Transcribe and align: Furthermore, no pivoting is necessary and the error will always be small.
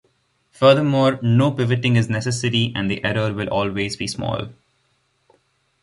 Furthermore, 0.49 1.19
no 1.21 1.51
pivoting 1.55 1.95
is 1.95 2.09
necessary 2.09 2.71
and 2.75 2.89
the 2.89 3.05
error 3.05 3.31
will 3.35 3.47
always 3.49 3.95
be 3.95 4.07
small. 4.07 4.47